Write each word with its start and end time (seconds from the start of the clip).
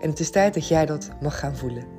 En 0.00 0.10
het 0.10 0.20
is 0.20 0.30
tijd 0.30 0.54
dat 0.54 0.68
jij 0.68 0.86
dat 0.86 1.08
mag 1.20 1.38
gaan 1.38 1.56
voelen. 1.56 1.96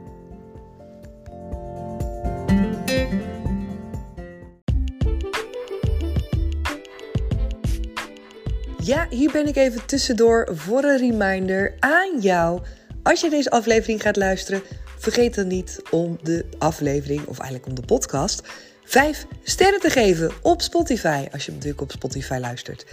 Ja, 8.87 9.07
hier 9.09 9.31
ben 9.31 9.47
ik 9.47 9.55
even 9.55 9.85
tussendoor 9.85 10.47
voor 10.51 10.83
een 10.83 10.97
reminder 10.97 11.75
aan 11.79 12.19
jou. 12.19 12.61
Als 13.03 13.21
je 13.21 13.29
deze 13.29 13.49
aflevering 13.49 14.01
gaat 14.01 14.15
luisteren, 14.15 14.61
vergeet 14.97 15.35
dan 15.35 15.47
niet 15.47 15.81
om 15.91 16.17
de 16.23 16.45
aflevering, 16.57 17.25
of 17.25 17.39
eigenlijk 17.39 17.69
om 17.69 17.75
de 17.75 17.85
podcast, 17.85 18.41
vijf 18.83 19.25
sterren 19.43 19.79
te 19.79 19.89
geven 19.89 20.31
op 20.41 20.61
Spotify. 20.61 21.25
Als 21.31 21.45
je 21.45 21.51
natuurlijk 21.51 21.81
op 21.81 21.91
Spotify 21.91 22.37
luistert. 22.41 22.85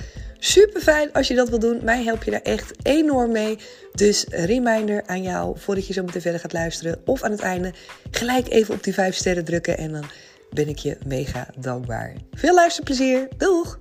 Super 0.44 0.80
fijn 0.80 1.12
als 1.12 1.28
je 1.28 1.34
dat 1.34 1.48
wil 1.48 1.58
doen. 1.58 1.80
Mij 1.82 2.02
help 2.02 2.22
je 2.22 2.30
daar 2.30 2.42
echt 2.42 2.72
enorm 2.82 3.32
mee. 3.32 3.58
Dus 3.92 4.24
reminder 4.28 5.02
aan 5.06 5.22
jou 5.22 5.58
voordat 5.58 5.86
je 5.86 5.92
zo 5.92 6.02
meteen 6.02 6.20
verder 6.20 6.40
gaat 6.40 6.52
luisteren. 6.52 7.00
Of 7.04 7.22
aan 7.22 7.30
het 7.30 7.40
einde 7.40 7.72
gelijk 8.10 8.48
even 8.48 8.74
op 8.74 8.82
die 8.82 8.94
vijf 8.94 9.14
sterren 9.14 9.44
drukken. 9.44 9.78
En 9.78 9.92
dan 9.92 10.04
ben 10.50 10.68
ik 10.68 10.78
je 10.78 10.96
mega 11.06 11.48
dankbaar. 11.58 12.14
Veel 12.32 12.54
luisterplezier. 12.54 13.28
Doeg! 13.36 13.80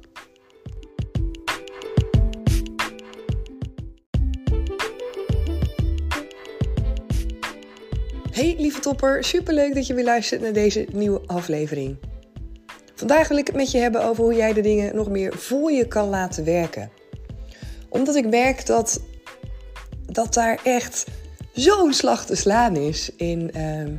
Hey 8.31 8.55
lieve 8.57 8.79
topper, 8.79 9.23
superleuk 9.23 9.73
dat 9.73 9.87
je 9.87 9.93
weer 9.93 10.03
luistert 10.03 10.41
naar 10.41 10.53
deze 10.53 10.87
nieuwe 10.91 11.21
aflevering. 11.25 11.97
Vandaag 13.03 13.27
wil 13.27 13.37
ik 13.37 13.47
het 13.47 13.55
met 13.55 13.71
je 13.71 13.77
hebben 13.77 14.03
over 14.03 14.23
hoe 14.23 14.33
jij 14.33 14.53
de 14.53 14.61
dingen 14.61 14.95
nog 14.95 15.09
meer 15.09 15.37
voor 15.37 15.71
je 15.71 15.87
kan 15.87 16.09
laten 16.09 16.43
werken. 16.43 16.91
Omdat 17.89 18.15
ik 18.15 18.29
merk 18.29 18.65
dat, 18.65 19.01
dat 20.05 20.33
daar 20.33 20.59
echt 20.63 21.05
zo'n 21.53 21.93
slag 21.93 22.25
te 22.25 22.35
slaan 22.35 22.75
is 22.75 23.11
in 23.15 23.51
uh, 23.55 23.97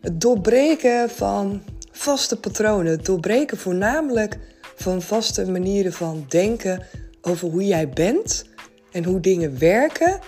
het 0.00 0.20
doorbreken 0.20 1.10
van 1.10 1.62
vaste 1.90 2.40
patronen. 2.40 2.92
Het 2.92 3.04
doorbreken 3.04 3.58
voornamelijk 3.58 4.38
van 4.76 5.02
vaste 5.02 5.50
manieren 5.50 5.92
van 5.92 6.24
denken 6.28 6.86
over 7.20 7.48
hoe 7.48 7.66
jij 7.66 7.88
bent 7.88 8.44
en 8.92 9.04
hoe 9.04 9.20
dingen 9.20 9.58
werken. 9.58 10.18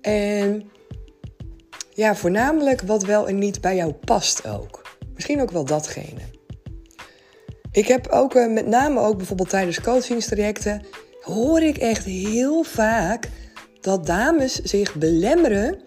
En 0.00 0.70
ja, 1.90 2.14
voornamelijk 2.14 2.80
wat 2.80 3.02
wel 3.02 3.28
en 3.28 3.38
niet 3.38 3.60
bij 3.60 3.76
jou 3.76 3.92
past 3.92 4.46
ook. 4.46 4.96
Misschien 5.14 5.40
ook 5.40 5.50
wel 5.50 5.64
datgene. 5.64 6.37
Ik 7.72 7.86
heb 7.86 8.08
ook 8.08 8.34
uh, 8.34 8.52
met 8.52 8.66
name 8.66 9.00
ook 9.00 9.16
bijvoorbeeld 9.16 9.48
tijdens 9.48 9.80
coachingstrajecten 9.80 10.82
hoor 11.20 11.62
ik 11.62 11.76
echt 11.76 12.04
heel 12.04 12.62
vaak 12.62 13.28
dat 13.80 14.06
dames 14.06 14.54
zich 14.54 14.94
belemmeren 14.94 15.78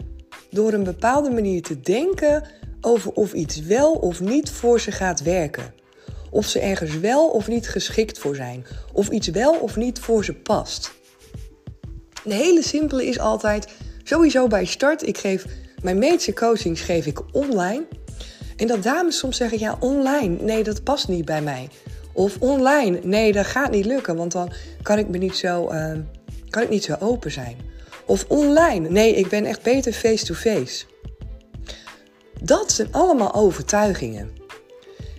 door 0.49 0.73
een 0.73 0.83
bepaalde 0.83 1.29
manier 1.29 1.61
te 1.61 1.79
denken 1.79 2.43
over 2.81 3.11
of 3.11 3.33
iets 3.33 3.59
wel 3.59 3.93
of 3.93 4.19
niet 4.19 4.49
voor 4.49 4.79
ze 4.79 4.91
gaat 4.91 5.21
werken. 5.21 5.73
Of 6.29 6.45
ze 6.45 6.59
ergens 6.59 6.99
wel 6.99 7.27
of 7.27 7.47
niet 7.47 7.69
geschikt 7.69 8.19
voor 8.19 8.35
zijn. 8.35 8.65
Of 8.93 9.09
iets 9.09 9.27
wel 9.27 9.53
of 9.55 9.75
niet 9.75 9.99
voor 9.99 10.25
ze 10.25 10.33
past. 10.33 10.91
De 12.23 12.33
hele 12.33 12.63
simpele 12.63 13.05
is 13.05 13.19
altijd, 13.19 13.67
sowieso 14.03 14.47
bij 14.47 14.65
start, 14.65 15.07
ik 15.07 15.17
geef 15.17 15.45
mijn 15.81 15.97
meeste 15.97 16.33
coachings 16.33 16.81
geef 16.81 17.05
ik 17.05 17.35
online. 17.35 17.83
En 18.61 18.67
dat 18.67 18.83
dames 18.83 19.17
soms 19.17 19.37
zeggen, 19.37 19.59
ja, 19.59 19.77
online, 19.79 20.37
nee, 20.41 20.63
dat 20.63 20.83
past 20.83 21.07
niet 21.07 21.25
bij 21.25 21.41
mij. 21.41 21.69
Of 22.13 22.37
online, 22.39 22.99
nee, 23.03 23.31
dat 23.31 23.45
gaat 23.45 23.71
niet 23.71 23.85
lukken, 23.85 24.15
want 24.15 24.31
dan 24.31 24.51
kan 24.81 24.97
ik, 24.97 25.07
me 25.07 25.17
niet 25.17 25.35
zo, 25.35 25.71
uh, 25.71 25.93
kan 26.49 26.63
ik 26.63 26.69
niet 26.69 26.83
zo 26.83 26.95
open 26.99 27.31
zijn. 27.31 27.57
Of 28.05 28.25
online, 28.27 28.89
nee, 28.89 29.15
ik 29.15 29.29
ben 29.29 29.45
echt 29.45 29.61
beter 29.61 29.93
face-to-face. 29.93 30.85
Dat 32.41 32.71
zijn 32.71 32.87
allemaal 32.91 33.33
overtuigingen. 33.33 34.29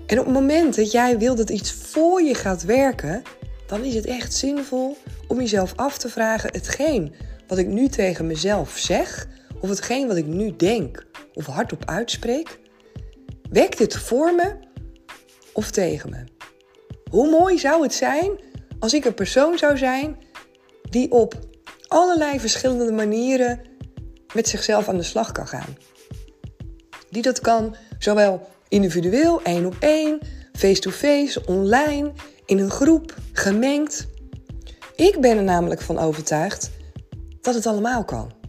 En 0.06 0.19
op 0.19 0.24
het 0.24 0.34
moment 0.34 0.76
dat 0.76 0.92
jij 0.92 1.19
wil 1.19 1.34
dat 1.34 1.50
iets 1.50 1.72
voor 1.72 2.22
je 2.22 2.34
gaat 2.34 2.62
werken, 2.62 3.22
dan 3.66 3.84
is 3.84 3.94
het 3.94 4.06
echt 4.06 4.34
zinvol 4.34 4.97
om 5.28 5.38
jezelf 5.38 5.72
af 5.76 5.98
te 5.98 6.09
vragen: 6.09 6.50
hetgeen 6.53 7.14
wat 7.47 7.59
ik 7.59 7.66
nu 7.66 7.88
tegen 7.88 8.26
mezelf 8.26 8.76
zeg, 8.76 9.28
of 9.60 9.69
hetgeen 9.69 10.06
wat 10.06 10.16
ik 10.16 10.26
nu 10.26 10.56
denk 10.56 11.06
of 11.34 11.47
hardop 11.47 11.82
uitspreek, 11.84 12.60
werkt 13.53 13.79
dit 13.79 13.97
voor 13.97 14.35
me 14.35 14.55
of 15.53 15.71
tegen 15.71 16.11
me? 16.11 16.25
Hoe 17.11 17.31
mooi 17.31 17.59
zou 17.59 17.83
het 17.83 17.95
zijn 17.95 18.31
als 18.79 18.95
ik 18.95 19.05
een 19.05 19.15
persoon 19.15 19.59
zou 19.59 19.77
zijn 19.77 20.17
die 20.91 21.11
op 21.11 21.35
allerlei 21.89 22.41
verschillende 22.41 22.93
manieren 22.93 23.61
met 24.35 24.49
zichzelf 24.49 24.89
aan 24.89 24.97
de 24.97 25.03
slag 25.03 25.33
kan 25.33 25.47
gaan. 25.47 25.77
Die 27.11 27.23
dat 27.23 27.41
kan 27.41 27.77
zowel 27.99 28.49
individueel, 28.69 29.43
één 29.43 29.67
op 29.67 29.77
één, 29.81 30.19
face-to-face, 30.53 31.47
online, 31.47 32.13
in 32.47 32.59
een 32.59 32.71
groep, 32.71 33.15
gemengd. 33.33 34.07
Ik 34.97 35.21
ben 35.21 35.37
er 35.37 35.43
namelijk 35.43 35.81
van 35.81 35.99
overtuigd 35.99 36.71
dat 37.41 37.55
het 37.55 37.67
allemaal 37.67 38.05
kan. 38.05 38.41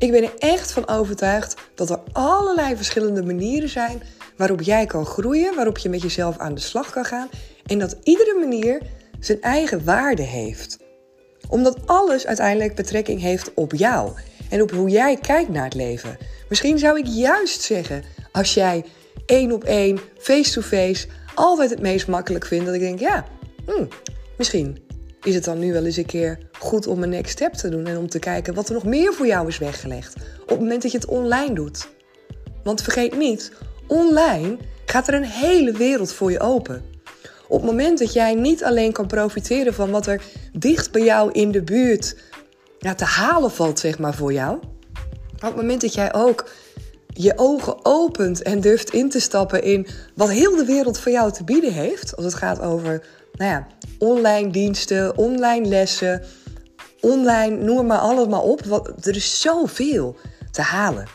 Ik 0.00 0.10
ben 0.10 0.22
er 0.22 0.34
echt 0.38 0.72
van 0.72 0.88
overtuigd 0.88 1.54
dat 1.74 1.90
er 1.90 2.00
allerlei 2.12 2.76
verschillende 2.76 3.22
manieren 3.22 3.68
zijn 3.68 4.02
waarop 4.36 4.60
jij 4.60 4.86
kan 4.86 5.06
groeien, 5.06 5.54
waarop 5.54 5.78
je 5.78 5.88
met 5.88 6.02
jezelf 6.02 6.38
aan 6.38 6.54
de 6.54 6.60
slag 6.60 6.90
kan 6.90 7.04
gaan 7.04 7.28
en 7.66 7.78
dat 7.78 7.96
iedere 8.02 8.36
manier 8.38 8.82
zijn 9.18 9.40
eigen 9.40 9.84
waarde 9.84 10.22
heeft. 10.22 10.78
Omdat 11.48 11.86
alles 11.86 12.26
uiteindelijk 12.26 12.74
betrekking 12.74 13.20
heeft 13.20 13.54
op 13.54 13.72
jou 13.74 14.12
en 14.50 14.62
op 14.62 14.70
hoe 14.70 14.88
jij 14.88 15.16
kijkt 15.16 15.50
naar 15.50 15.64
het 15.64 15.74
leven. 15.74 16.18
Misschien 16.48 16.78
zou 16.78 16.98
ik 16.98 17.06
juist 17.06 17.62
zeggen, 17.62 18.04
als 18.32 18.54
jij 18.54 18.84
één 19.26 19.52
op 19.52 19.64
één, 19.64 20.00
face-to-face, 20.18 21.06
altijd 21.34 21.70
het 21.70 21.80
meest 21.80 22.06
makkelijk 22.06 22.46
vindt, 22.46 22.66
dat 22.66 22.74
ik 22.74 22.80
denk, 22.80 23.00
ja, 23.00 23.26
hmm, 23.66 23.88
misschien 24.36 24.78
is 25.22 25.34
het 25.34 25.44
dan 25.44 25.58
nu 25.58 25.72
wel 25.72 25.84
eens 25.84 25.96
een 25.96 26.06
keer 26.06 26.38
goed 26.58 26.86
om 26.86 27.02
een 27.02 27.08
next 27.08 27.32
step 27.32 27.52
te 27.52 27.68
doen 27.68 27.86
en 27.86 27.98
om 27.98 28.08
te 28.08 28.18
kijken 28.18 28.54
wat 28.54 28.68
er 28.68 28.74
nog 28.74 28.84
meer 28.84 29.12
voor 29.12 29.26
jou 29.26 29.48
is 29.48 29.58
weggelegd 29.58 30.14
op 30.42 30.48
het 30.48 30.58
moment 30.58 30.82
dat 30.82 30.92
je 30.92 30.98
het 30.98 31.06
online 31.06 31.54
doet. 31.54 31.88
Want 32.62 32.82
vergeet 32.82 33.16
niet, 33.16 33.52
online 33.86 34.56
gaat 34.84 35.08
er 35.08 35.14
een 35.14 35.24
hele 35.24 35.72
wereld 35.72 36.12
voor 36.12 36.30
je 36.30 36.40
open. 36.40 36.84
Op 37.48 37.60
het 37.60 37.70
moment 37.70 37.98
dat 37.98 38.12
jij 38.12 38.34
niet 38.34 38.64
alleen 38.64 38.92
kan 38.92 39.06
profiteren 39.06 39.74
van 39.74 39.90
wat 39.90 40.06
er 40.06 40.22
dicht 40.52 40.92
bij 40.92 41.04
jou 41.04 41.32
in 41.32 41.50
de 41.50 41.62
buurt 41.62 42.16
ja, 42.78 42.94
te 42.94 43.04
halen 43.04 43.50
valt, 43.50 43.78
zeg 43.78 43.98
maar, 43.98 44.14
voor 44.14 44.32
jou. 44.32 44.58
Op 45.34 45.40
het 45.40 45.56
moment 45.56 45.80
dat 45.80 45.94
jij 45.94 46.14
ook 46.14 46.48
je 47.06 47.32
ogen 47.36 47.84
opent 47.84 48.42
en 48.42 48.60
durft 48.60 48.92
in 48.92 49.08
te 49.08 49.20
stappen 49.20 49.62
in 49.62 49.86
wat 50.14 50.30
heel 50.30 50.56
de 50.56 50.64
wereld 50.64 50.98
voor 50.98 51.12
jou 51.12 51.32
te 51.32 51.44
bieden 51.44 51.72
heeft, 51.72 52.16
als 52.16 52.24
het 52.24 52.34
gaat 52.34 52.60
over 52.60 53.06
nou 53.32 53.50
ja, 53.50 53.66
online 54.00 54.50
diensten, 54.50 55.16
online 55.18 55.68
lessen, 55.68 56.22
online, 57.00 57.56
noem 57.56 57.86
maar 57.86 57.98
allemaal 57.98 58.42
op. 58.42 58.64
Want 58.64 59.06
er 59.06 59.16
is 59.16 59.40
zoveel 59.40 60.16
te 60.50 60.62
halen. 60.62 61.06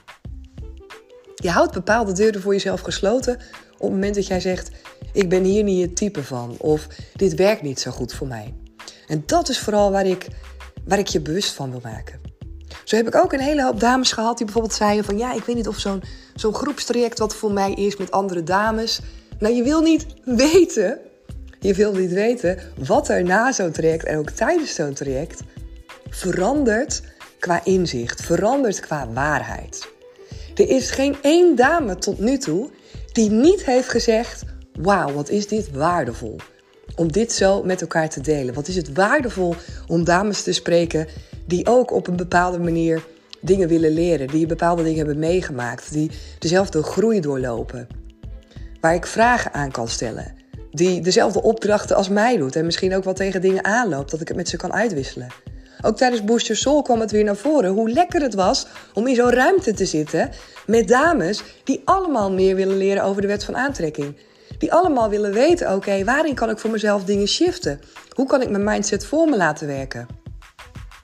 Je 1.36 1.50
houdt 1.50 1.74
bepaalde 1.74 2.12
deuren 2.12 2.42
voor 2.42 2.54
jezelf 2.54 2.82
gesloten 2.82 3.34
op 3.74 3.82
het 3.82 3.90
moment 3.90 4.16
dat 4.16 4.28
jij 4.28 4.40
zegt: 4.40 4.70
Ik 5.14 5.30
ben 5.30 5.44
hier 5.44 5.64
niet 5.64 5.82
het 5.82 5.96
type 5.96 6.24
van, 6.24 6.56
of 6.58 6.88
dit 7.16 7.36
werkt 7.36 7.62
niet 7.62 7.80
zo 7.80 7.92
goed 7.92 8.14
voor 8.14 8.28
mij. 8.28 8.54
En 9.08 9.24
dat 9.26 9.50
is 9.50 9.60
vooral 9.60 9.92
waar 9.92 10.06
ik, 10.06 10.28
waar 10.86 11.00
ik 11.00 11.08
je 11.08 11.22
bewust 11.22 11.54
van 11.54 11.72
wil 11.72 11.82
maken. 11.84 12.20
Zo 12.84 12.96
heb 12.96 13.08
ik 13.08 13.16
ook 13.16 13.34
een 13.34 13.40
hele 13.40 13.64
hoop 13.64 13.80
dames 13.80 14.12
gehad 14.12 14.38
die 14.38 14.46
bijvoorbeeld 14.46 14.76
zeiden 14.76 15.06
van 15.06 15.18
ja, 15.18 15.34
ik 15.34 15.44
weet 15.44 15.56
niet 15.56 15.68
of 15.68 15.80
zo'n 15.80 16.04
zo'n 16.36 16.54
groepstraject 16.54 17.20
wat 17.20 17.36
voor 17.36 17.52
mij 17.52 17.74
is 17.74 17.98
met 17.98 18.12
andere 18.12 18.44
dames, 18.44 19.00
Nou, 19.40 19.54
je 19.54 19.64
wil 19.64 19.82
niet 19.82 20.06
weten, 20.24 21.00
je 21.66 21.74
wil 21.74 21.94
niet 21.94 22.12
weten 22.12 22.58
wat 22.78 23.10
er 23.10 23.24
na 23.24 23.52
zo'n 23.52 23.72
traject 23.72 24.06
en 24.06 24.18
ook 24.18 24.30
tijdens 24.30 24.76
zo'n 24.76 24.94
traject 24.94 25.42
verandert 26.10 27.02
qua 27.40 27.62
inzicht, 27.64 28.22
verandert 28.22 28.80
qua 28.80 29.08
waarheid. 29.14 29.88
Er 30.56 30.70
is 30.70 30.90
geen 30.92 31.16
één 31.22 31.56
dame 31.56 31.96
tot 31.96 32.20
nu 32.20 32.38
toe 32.38 32.70
die 33.12 33.30
niet 33.30 33.66
heeft 33.66 33.90
gezegd: 33.90 34.44
Wauw, 34.80 35.14
wat 35.14 35.30
is 35.30 35.48
dit 35.48 35.72
waardevol 35.72 36.36
om 36.96 37.12
dit 37.12 37.32
zo 37.32 37.64
met 37.64 37.82
elkaar 37.82 38.10
te 38.10 38.22
delen? 38.22 38.54
Wat 38.54 38.68
is 38.68 38.76
het 38.76 38.94
waardevol 38.94 39.56
om 39.88 40.04
dames 40.04 40.44
te 40.44 40.54
spreken 40.54 41.08
die 41.48 41.68
ook 41.68 41.92
op 41.92 42.08
een 42.08 42.16
bepaalde 42.16 42.60
manier 42.60 43.04
dingen 43.42 43.68
willen 43.68 43.92
leren, 43.92 44.28
die 44.28 44.46
bepaalde 44.46 44.84
dingen 44.84 44.98
hebben 44.98 45.20
meegemaakt, 45.20 45.92
die 45.94 46.12
dezelfde 46.40 46.84
groei 46.84 47.20
doorlopen, 47.20 47.88
waar 48.82 48.94
ik 48.94 49.06
vragen 49.06 49.54
aan 49.54 49.72
kan 49.72 49.88
stellen, 49.88 50.36
die 50.76 51.02
dezelfde 51.02 51.42
opdrachten 51.42 51.96
als 51.96 52.10
mij 52.10 52.38
doet 52.38 52.56
en 52.56 52.66
misschien 52.66 52.96
ook 52.96 53.04
wel 53.04 53.14
tegen 53.14 53.42
dingen 53.42 53.66
aanloopt, 53.66 54.12
dat 54.12 54.22
ik 54.22 54.28
het 54.28 54.38
met 54.38 54.50
ze 54.50 54.58
kan 54.58 54.74
uitwisselen. 54.74 55.28
Ook 55.82 55.98
tijdens 55.98 56.24
Booster 56.24 56.56
Soul 56.56 56.82
kwam 56.82 57.00
het 57.00 57.12
weer 57.12 57.24
naar 57.24 57.36
voren 57.36 57.72
hoe 57.72 57.90
lekker 57.90 58.22
het 58.22 58.34
was 58.34 58.68
om 58.94 59.08
in 59.08 59.16
zo'n 59.16 59.30
ruimte 59.30 59.74
te 59.74 59.86
zitten 59.86 60.30
met 60.66 60.88
dames 60.88 61.44
die 61.64 61.82
allemaal 61.86 62.32
meer 62.32 62.56
willen 62.56 62.78
leren 62.78 63.04
over 63.04 63.22
de 63.22 63.28
wet 63.28 63.44
van 63.44 63.56
aantrekking. 63.56 64.16
Die 64.58 64.74
allemaal 64.74 65.10
willen 65.10 65.34
weten, 65.34 65.74
oké, 65.74 66.04
waarin 66.04 66.36
kan 66.36 66.50
ik 66.50 66.58
voor 66.60 66.70
mezelf 66.70 67.04
dingen 67.04 67.28
shiften? 67.28 67.80
Hoe 68.10 68.26
kan 68.26 68.42
ik 68.42 68.50
mijn 68.50 68.64
mindset 68.64 69.06
voor 69.06 69.30
me 69.30 69.38
laten 69.38 69.68
werken? 69.68 70.08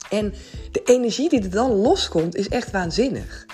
En 0.09 0.33
de 0.71 0.81
energie 0.83 1.29
die 1.29 1.41
er 1.41 1.49
dan 1.49 1.71
loskomt, 1.71 2.35
is 2.35 2.47
echt 2.47 2.71
waanzinnig. 2.71 3.45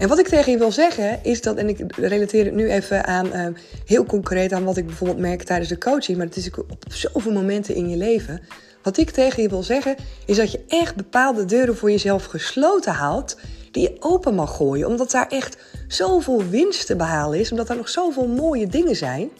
En 0.00 0.08
wat 0.08 0.18
ik 0.18 0.28
tegen 0.28 0.52
je 0.52 0.58
wil 0.58 0.72
zeggen 0.72 1.18
is 1.22 1.42
dat, 1.42 1.56
en 1.56 1.68
ik 1.68 1.96
relateer 1.96 2.44
het 2.44 2.54
nu 2.54 2.70
even 2.70 3.06
aan, 3.06 3.26
uh, 3.26 3.46
heel 3.84 4.04
concreet 4.04 4.52
aan 4.52 4.64
wat 4.64 4.76
ik 4.76 4.86
bijvoorbeeld 4.86 5.18
merk 5.18 5.42
tijdens 5.42 5.68
de 5.68 5.78
coaching, 5.78 6.18
maar 6.18 6.26
het 6.26 6.36
is 6.36 6.50
op 6.50 6.84
zoveel 6.88 7.32
momenten 7.32 7.74
in 7.74 7.88
je 7.88 7.96
leven. 7.96 8.40
Wat 8.82 8.96
ik 8.96 9.10
tegen 9.10 9.42
je 9.42 9.48
wil 9.48 9.62
zeggen 9.62 9.96
is 10.26 10.36
dat 10.36 10.52
je 10.52 10.64
echt 10.68 10.96
bepaalde 10.96 11.44
deuren 11.44 11.76
voor 11.76 11.90
jezelf 11.90 12.24
gesloten 12.24 12.92
houdt, 12.92 13.36
die 13.70 13.82
je 13.82 13.96
open 13.98 14.34
mag 14.34 14.56
gooien, 14.56 14.86
omdat 14.86 15.10
daar 15.10 15.28
echt 15.28 15.56
zoveel 15.88 16.48
winst 16.48 16.86
te 16.86 16.96
behalen 16.96 17.38
is, 17.38 17.50
omdat 17.50 17.68
er 17.68 17.76
nog 17.76 17.88
zoveel 17.88 18.26
mooie 18.26 18.66
dingen 18.66 18.96
zijn. 18.96 19.30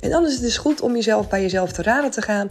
En 0.00 0.10
dan 0.10 0.26
is 0.26 0.32
het 0.32 0.42
dus 0.42 0.56
goed 0.56 0.80
om 0.80 0.94
jezelf 0.94 1.28
bij 1.28 1.40
jezelf 1.40 1.72
te 1.72 1.82
raden 1.82 2.10
te 2.10 2.22
gaan. 2.22 2.48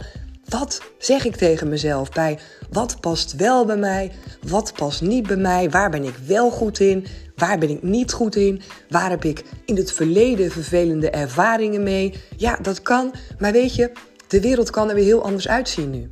Wat 0.48 0.80
zeg 0.98 1.24
ik 1.24 1.36
tegen 1.36 1.68
mezelf 1.68 2.10
bij 2.10 2.38
wat 2.70 3.00
past 3.00 3.36
wel 3.36 3.64
bij 3.64 3.76
mij, 3.76 4.12
wat 4.46 4.72
past 4.76 5.00
niet 5.00 5.26
bij 5.26 5.36
mij, 5.36 5.70
waar 5.70 5.90
ben 5.90 6.04
ik 6.04 6.14
wel 6.26 6.50
goed 6.50 6.80
in, 6.80 7.06
waar 7.36 7.58
ben 7.58 7.70
ik 7.70 7.82
niet 7.82 8.12
goed 8.12 8.36
in, 8.36 8.62
waar 8.88 9.10
heb 9.10 9.24
ik 9.24 9.44
in 9.64 9.76
het 9.76 9.92
verleden 9.92 10.50
vervelende 10.50 11.10
ervaringen 11.10 11.82
mee. 11.82 12.14
Ja, 12.36 12.58
dat 12.62 12.82
kan, 12.82 13.14
maar 13.38 13.52
weet 13.52 13.74
je, 13.74 13.92
de 14.28 14.40
wereld 14.40 14.70
kan 14.70 14.88
er 14.88 14.94
weer 14.94 15.04
heel 15.04 15.24
anders 15.24 15.48
uitzien 15.48 15.90
nu. 15.90 16.08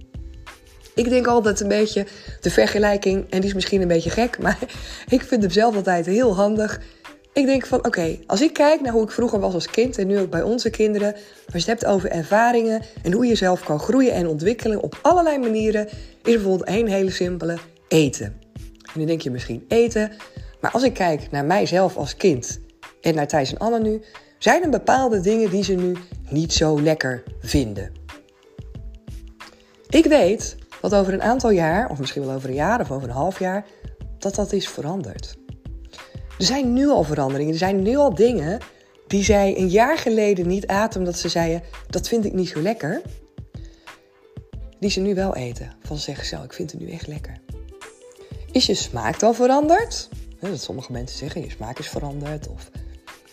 Ik 0.94 1.08
denk 1.08 1.26
altijd 1.26 1.60
een 1.60 1.68
beetje 1.68 2.06
de 2.40 2.50
vergelijking, 2.50 3.30
en 3.30 3.40
die 3.40 3.48
is 3.48 3.54
misschien 3.54 3.80
een 3.82 3.88
beetje 3.88 4.10
gek, 4.10 4.38
maar 4.42 4.58
ik 5.08 5.22
vind 5.22 5.42
hem 5.42 5.50
zelf 5.50 5.76
altijd 5.76 6.06
heel 6.06 6.34
handig. 6.34 6.80
Ik 7.32 7.46
denk 7.46 7.66
van 7.66 7.86
oké, 7.86 8.18
als 8.26 8.40
ik 8.40 8.52
kijk 8.52 8.80
naar 8.80 8.92
hoe 8.92 9.02
ik 9.02 9.10
vroeger 9.10 9.40
was 9.40 9.54
als 9.54 9.70
kind 9.70 9.98
en 9.98 10.06
nu 10.06 10.18
ook 10.18 10.30
bij 10.30 10.42
onze 10.42 10.70
kinderen, 10.70 11.14
als 11.52 11.64
je 11.64 11.70
het 11.70 11.80
hebt 11.80 11.84
over 11.84 12.10
ervaringen 12.10 12.82
en 13.02 13.12
hoe 13.12 13.22
je 13.22 13.28
jezelf 13.28 13.62
kan 13.62 13.78
groeien 13.78 14.12
en 14.12 14.26
ontwikkelen 14.26 14.82
op 14.82 14.98
allerlei 15.02 15.38
manieren, 15.38 15.86
is 15.86 15.92
bijvoorbeeld 16.22 16.68
één 16.68 16.86
hele 16.86 17.10
simpele: 17.10 17.58
eten. 17.88 18.40
En 18.92 19.00
nu 19.00 19.04
denk 19.04 19.20
je 19.20 19.30
misschien 19.30 19.64
eten, 19.68 20.12
maar 20.60 20.70
als 20.70 20.82
ik 20.82 20.94
kijk 20.94 21.30
naar 21.30 21.44
mijzelf 21.44 21.96
als 21.96 22.16
kind 22.16 22.60
en 23.00 23.14
naar 23.14 23.28
Thijs 23.28 23.52
en 23.52 23.58
Anne 23.58 23.78
nu, 23.78 24.02
zijn 24.38 24.62
er 24.62 24.70
bepaalde 24.70 25.20
dingen 25.20 25.50
die 25.50 25.64
ze 25.64 25.74
nu 25.74 25.96
niet 26.30 26.52
zo 26.52 26.82
lekker 26.82 27.22
vinden. 27.40 27.92
Ik 29.88 30.04
weet 30.04 30.56
dat 30.80 30.94
over 30.94 31.12
een 31.12 31.22
aantal 31.22 31.50
jaar, 31.50 31.90
of 31.90 31.98
misschien 31.98 32.26
wel 32.26 32.34
over 32.34 32.48
een 32.48 32.54
jaar 32.54 32.80
of 32.80 32.90
over 32.90 33.08
een 33.08 33.14
half 33.14 33.38
jaar, 33.38 33.66
dat 34.18 34.34
dat 34.34 34.52
is 34.52 34.68
veranderd. 34.68 35.40
Er 36.38 36.44
zijn 36.44 36.72
nu 36.72 36.88
al 36.88 37.02
veranderingen, 37.02 37.52
er 37.52 37.58
zijn 37.58 37.82
nu 37.82 37.96
al 37.96 38.14
dingen 38.14 38.60
die 39.06 39.24
zij 39.24 39.58
een 39.58 39.68
jaar 39.68 39.98
geleden 39.98 40.46
niet 40.46 40.66
aten 40.66 41.00
omdat 41.00 41.18
ze 41.18 41.28
zeiden: 41.28 41.62
dat 41.88 42.08
vind 42.08 42.24
ik 42.24 42.32
niet 42.32 42.48
zo 42.48 42.60
lekker. 42.60 43.02
Die 44.78 44.90
ze 44.90 45.00
nu 45.00 45.14
wel 45.14 45.36
eten. 45.36 45.72
Van 45.82 45.96
ze 45.96 46.02
zeggen 46.02 46.26
zo, 46.26 46.42
ik 46.42 46.52
vind 46.52 46.70
het 46.70 46.80
nu 46.80 46.90
echt 46.90 47.06
lekker. 47.06 47.40
Is 48.52 48.66
je 48.66 48.74
smaak 48.74 49.18
dan 49.20 49.34
veranderd? 49.34 50.08
Dat 50.40 50.62
sommige 50.62 50.92
mensen 50.92 51.18
zeggen, 51.18 51.40
je 51.40 51.50
smaak 51.50 51.78
is 51.78 51.88
veranderd. 51.88 52.48
Of 52.48 52.70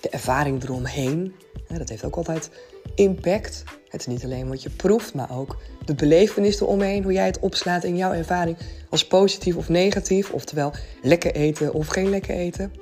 de 0.02 0.10
ervaring 0.10 0.64
eromheen. 0.64 1.36
Dat 1.68 1.90
heeft 1.90 2.04
ook 2.04 2.16
altijd 2.16 2.50
impact. 2.96 3.64
Het 3.90 4.00
is 4.00 4.08
niet 4.08 4.24
alleen 4.24 4.48
wat 4.50 4.64
je 4.64 4.70
proeft, 4.70 5.14
maar 5.14 5.38
ook 5.38 5.58
de 5.86 5.96
belevenis 5.96 6.62
eromheen. 6.62 7.04
Hoe 7.04 7.14
jij 7.14 7.26
het 7.26 7.40
opslaat 7.40 7.84
in 7.84 7.98
jouw 7.98 8.14
ervaring 8.14 8.58
als 8.90 9.08
positief 9.08 9.56
of 9.56 9.70
negatief. 9.70 10.32
Oftewel 10.32 10.74
lekker 11.02 11.36
eten 11.36 11.74
of 11.74 11.88
geen 11.88 12.10
lekker 12.10 12.36
eten. 12.36 12.74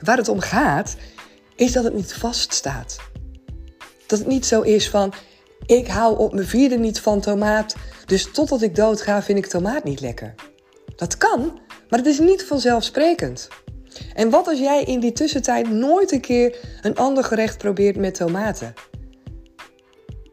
Waar 0.00 0.16
het 0.16 0.28
om 0.28 0.40
gaat, 0.40 0.96
is 1.54 1.72
dat 1.72 1.84
het 1.84 1.94
niet 1.94 2.14
vaststaat. 2.14 2.96
Dat 4.06 4.18
het 4.18 4.28
niet 4.28 4.46
zo 4.46 4.60
is 4.60 4.90
van, 4.90 5.12
ik 5.66 5.86
hou 5.86 6.18
op 6.18 6.34
mijn 6.34 6.46
vierde 6.46 6.78
niet 6.78 7.00
van 7.00 7.20
tomaat, 7.20 7.76
dus 8.06 8.30
totdat 8.32 8.62
ik 8.62 8.74
dood 8.74 9.00
ga 9.00 9.22
vind 9.22 9.38
ik 9.38 9.46
tomaat 9.46 9.84
niet 9.84 10.00
lekker. 10.00 10.34
Dat 10.96 11.16
kan, 11.16 11.60
maar 11.88 11.98
het 11.98 12.08
is 12.08 12.18
niet 12.18 12.44
vanzelfsprekend. 12.44 13.48
En 14.14 14.30
wat 14.30 14.48
als 14.48 14.58
jij 14.58 14.82
in 14.82 15.00
die 15.00 15.12
tussentijd 15.12 15.70
nooit 15.70 16.12
een 16.12 16.20
keer 16.20 16.58
een 16.82 16.96
ander 16.96 17.24
gerecht 17.24 17.58
probeert 17.58 17.96
met 17.96 18.14
tomaten? 18.14 18.74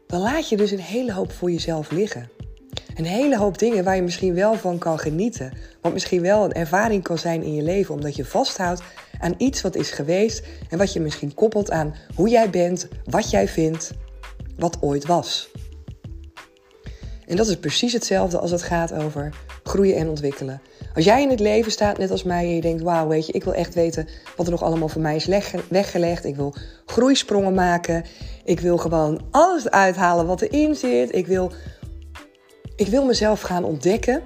Dan 0.06 0.20
laat 0.20 0.48
je 0.48 0.56
dus 0.56 0.70
een 0.70 0.80
hele 0.80 1.12
hoop 1.12 1.32
voor 1.32 1.50
jezelf 1.50 1.90
liggen. 1.90 2.30
Een 2.94 3.04
hele 3.04 3.36
hoop 3.36 3.58
dingen 3.58 3.84
waar 3.84 3.96
je 3.96 4.02
misschien 4.02 4.34
wel 4.34 4.54
van 4.54 4.78
kan 4.78 4.98
genieten. 4.98 5.52
Wat 5.80 5.92
misschien 5.92 6.22
wel 6.22 6.44
een 6.44 6.52
ervaring 6.52 7.02
kan 7.02 7.18
zijn 7.18 7.42
in 7.42 7.54
je 7.54 7.62
leven, 7.62 7.94
omdat 7.94 8.16
je 8.16 8.24
vasthoudt 8.24 8.82
aan 9.20 9.34
iets 9.38 9.60
wat 9.62 9.76
is 9.76 9.90
geweest 9.90 10.46
en 10.68 10.78
wat 10.78 10.92
je 10.92 11.00
misschien 11.00 11.34
koppelt 11.34 11.70
aan 11.70 11.94
hoe 12.14 12.28
jij 12.28 12.50
bent, 12.50 12.88
wat 13.04 13.30
jij 13.30 13.48
vindt, 13.48 13.90
wat 14.56 14.76
ooit 14.80 15.06
was. 15.06 15.50
En 17.26 17.36
dat 17.36 17.46
is 17.46 17.56
precies 17.56 17.92
hetzelfde 17.92 18.38
als 18.38 18.50
het 18.50 18.62
gaat 18.62 18.92
over 18.92 19.34
groeien 19.62 19.96
en 19.96 20.08
ontwikkelen. 20.08 20.60
Als 20.94 21.04
jij 21.04 21.22
in 21.22 21.30
het 21.30 21.40
leven 21.40 21.72
staat, 21.72 21.98
net 21.98 22.10
als 22.10 22.22
mij, 22.22 22.44
en 22.44 22.54
je 22.54 22.60
denkt: 22.60 22.82
Wauw, 22.82 23.08
weet 23.08 23.26
je, 23.26 23.32
ik 23.32 23.44
wil 23.44 23.54
echt 23.54 23.74
weten 23.74 24.08
wat 24.36 24.46
er 24.46 24.52
nog 24.52 24.62
allemaal 24.62 24.88
voor 24.88 25.00
mij 25.00 25.16
is 25.16 25.26
weggelegd. 25.68 26.24
Ik 26.24 26.36
wil 26.36 26.54
groeisprongen 26.86 27.54
maken. 27.54 28.04
Ik 28.44 28.60
wil 28.60 28.76
gewoon 28.76 29.20
alles 29.30 29.70
uithalen 29.70 30.26
wat 30.26 30.40
erin 30.40 30.74
zit. 30.74 31.14
Ik 31.14 31.26
wil, 31.26 31.52
ik 32.76 32.86
wil 32.86 33.04
mezelf 33.04 33.40
gaan 33.40 33.64
ontdekken. 33.64 34.22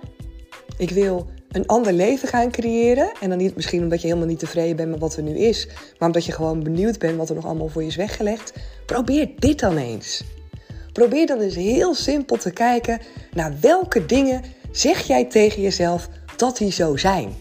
Ik 0.76 0.90
wil 0.90 1.26
een 1.49 1.67
ander 1.67 1.93
leven 1.93 2.28
gaan 2.28 2.50
creëren. 2.50 3.12
En 3.21 3.28
dan 3.28 3.38
niet 3.38 3.57
misschien 3.57 3.83
omdat 3.83 4.00
je 4.00 4.07
helemaal 4.07 4.28
niet 4.28 4.38
tevreden 4.38 4.76
bent 4.76 4.90
met 4.90 5.00
wat 5.00 5.17
er 5.17 5.23
nu 5.23 5.38
is, 5.38 5.67
maar 5.99 6.09
omdat 6.09 6.25
je 6.25 6.33
gewoon 6.33 6.62
benieuwd 6.62 6.99
bent 6.99 7.17
wat 7.17 7.28
er 7.28 7.35
nog 7.35 7.47
allemaal 7.47 7.69
voor 7.69 7.83
je 7.83 7.88
is 7.88 7.97
weggelegd. 7.97 8.52
Probeer 8.87 9.31
dit 9.38 9.61
dan 9.61 9.76
eens. 9.76 10.25
Probeer 10.99 11.26
dan 11.26 11.40
eens 11.40 11.55
heel 11.55 11.95
simpel 11.95 12.37
te 12.37 12.50
kijken 12.50 13.00
naar 13.33 13.52
welke 13.61 14.07
dingen 14.07 14.43
zeg 14.71 15.07
jij 15.07 15.25
tegen 15.25 15.62
jezelf 15.62 16.09
dat 16.37 16.57
die 16.57 16.73
zo 16.73 16.97
zijn. 16.97 17.35